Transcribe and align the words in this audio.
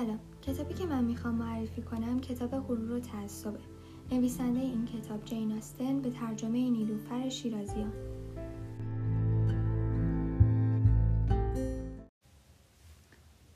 سلام. 0.00 0.20
کتابی 0.42 0.74
که 0.74 0.86
من 0.86 1.04
می‌خوام 1.04 1.34
معرفی 1.34 1.82
کنم 1.82 2.20
کتاب 2.20 2.50
غرور 2.50 2.92
و 2.92 3.00
تعصبه. 3.00 3.58
نویسنده 4.12 4.60
این 4.60 4.86
کتاب 4.86 5.24
جین 5.24 5.52
آستن 5.52 6.00
به 6.00 6.10
ترجمه 6.10 6.70
نیلوفر 6.70 7.28
شیرازیان. 7.28 7.92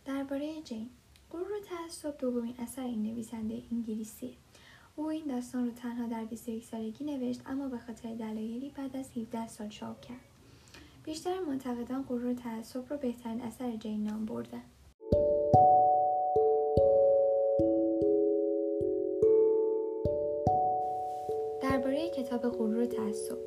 درباره 0.05 0.62
جین. 0.62 0.91
غرور 1.30 1.53
و 1.53 1.61
تعصب 1.65 2.19
دومین 2.19 2.55
اثر 2.59 2.83
این 2.83 3.03
نویسنده 3.03 3.63
انگلیسیه. 3.73 4.35
او 4.97 5.07
این 5.07 5.27
داستان 5.27 5.67
رو 5.67 5.73
تنها 5.73 6.07
در 6.07 6.25
21 6.25 6.65
سالگی 6.65 7.05
نوشت 7.05 7.41
اما 7.47 7.69
به 7.69 7.79
خاطر 7.79 8.15
دلایلی 8.15 8.73
بعد 8.77 8.97
از 8.97 9.11
17 9.17 9.49
سال 9.49 9.69
چاپ 9.69 10.01
کرد. 10.01 10.21
بیشتر 11.05 11.41
منتقدان 11.41 12.03
غرور 12.03 12.26
و 12.26 12.35
تعصب 12.35 12.93
رو 12.93 12.96
بهترین 12.96 13.40
اثر 13.40 13.76
جین 13.76 14.04
نام 14.04 14.25
بردن. 14.25 14.63
درباره 21.64 22.09
کتاب 22.09 22.41
غرور 22.41 22.77
و 22.77 22.86
تعصب. 22.86 23.39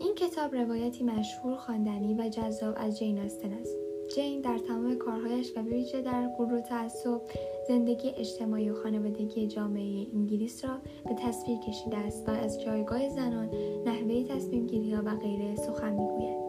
این 0.00 0.14
کتاب 0.14 0.54
روایتی 0.54 1.04
مشهور 1.04 1.56
خواندنی 1.56 2.14
و 2.14 2.28
جذاب 2.28 2.74
از 2.76 2.98
جین 2.98 3.18
آستن 3.18 3.52
است. 3.52 3.76
جین 4.14 4.40
در 4.40 4.58
تمام 4.58 4.94
کارهایش 4.94 5.52
و 5.56 5.62
به 5.62 6.02
در 6.04 6.28
غرور 6.38 6.54
و 6.54 6.60
تعصب 6.60 7.20
زندگی 7.68 8.08
اجتماعی 8.16 8.70
و 8.70 8.74
خانوادگی 8.74 9.46
جامعه 9.46 10.06
انگلیس 10.14 10.64
را 10.64 10.70
به 11.08 11.14
تصویر 11.14 11.58
کشیده 11.58 11.96
است 11.96 12.28
و 12.28 12.30
از 12.32 12.62
جایگاه 12.62 13.08
زنان 13.08 13.50
نحوه 13.86 14.24
تصمیم 14.24 14.66
گیری 14.66 14.94
ها 14.94 15.02
و 15.06 15.16
غیره 15.16 15.56
سخن 15.56 15.92
می‌گوید. 15.92 16.44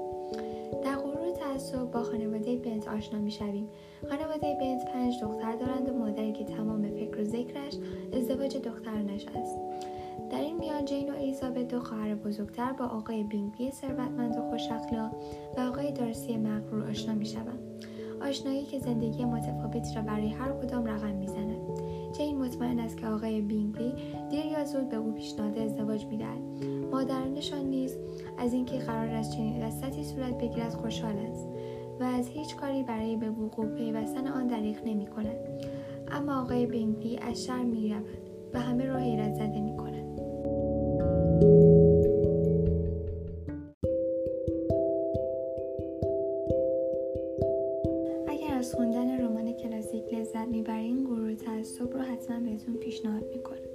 در 0.83 0.95
غرور 0.95 1.27
و 1.27 1.31
تعصب 1.31 1.91
با 1.91 2.03
خانواده 2.03 2.55
بنت 2.55 2.87
آشنا 2.87 3.19
می‌شویم. 3.19 3.69
خانواده 4.09 4.57
بنت 4.59 4.85
پنج 4.85 5.13
دختر 5.21 5.55
دارند 5.55 5.89
و 5.89 5.93
مادری 5.93 6.33
که 6.33 6.43
تمام 6.43 6.89
فکر 6.89 7.21
و 7.21 7.23
ذکرش 7.23 7.73
ازدواج 8.13 8.57
دخترانش 8.57 9.25
است. 9.27 9.74
در 10.35 10.41
این 10.41 10.57
میان 10.57 10.85
جین 10.85 11.09
و 11.09 11.15
الیزابت 11.15 11.67
دو 11.67 11.79
خواهر 11.79 12.15
بزرگتر 12.15 12.71
با 12.71 12.85
آقای 12.85 13.23
بینگلی 13.23 13.71
ثروتمند 13.71 14.37
و 14.37 14.41
خوش 14.49 14.61
و 15.57 15.59
آقای 15.59 15.91
دارسی 15.91 16.37
مغرور 16.37 16.89
آشنا 16.89 17.13
می‌شوند 17.13 17.59
آشنایی 18.21 18.65
که 18.65 18.79
زندگی 18.79 19.25
متفاوتی 19.25 19.95
را 19.95 20.01
برای 20.01 20.29
هر 20.29 20.51
کدام 20.51 20.85
رقم 20.85 21.15
می‌زند 21.15 21.55
جین 22.17 22.37
مطمئن 22.37 22.79
است 22.79 22.97
که 22.97 23.07
آقای 23.07 23.41
بینگلی 23.41 23.93
دیر 24.29 24.45
یا 24.45 24.65
زود 24.65 24.89
به 24.89 24.97
او 24.97 25.11
پیشنهاد 25.11 25.57
ازدواج 25.57 26.05
می‌دهد 26.05 26.41
مادرانشان 26.91 27.65
نیز 27.65 27.97
از 28.37 28.53
اینکه 28.53 28.77
قرار 28.77 29.07
است 29.07 29.31
چنین 29.31 29.63
وسطی 29.63 30.03
صورت 30.03 30.37
بگیرد 30.37 30.73
خوشحال 30.73 31.17
است 31.17 31.47
و 31.99 32.03
از 32.03 32.27
هیچ 32.27 32.55
کاری 32.55 32.83
برای 32.83 33.15
به 33.15 33.29
وقوع 33.29 33.65
پیوستن 33.65 34.27
آن 34.27 34.47
دریغ 34.47 34.77
نمی 34.85 35.07
کند. 35.07 35.37
اما 36.11 36.41
آقای 36.41 36.65
بینگلی 36.65 37.17
از 37.17 37.43
شر 37.43 37.63
می 37.63 37.89
رود 37.89 38.29
و 38.53 38.59
همه 38.59 38.85
را. 38.85 38.95
از 48.65 48.75
خوندن 48.75 49.21
رمان 49.21 49.53
کلاسیک 49.53 50.13
لذت 50.13 50.47
می‌برین 50.47 51.03
گروه 51.03 51.35
تعصب 51.35 51.93
رو 51.93 52.01
حتما 52.01 52.39
بهتون 52.39 52.75
پیشنهاد 52.75 53.23
می‌کنم 53.33 53.74